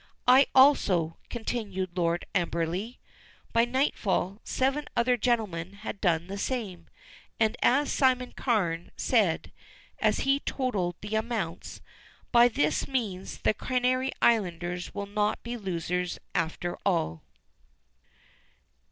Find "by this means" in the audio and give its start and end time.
12.31-13.41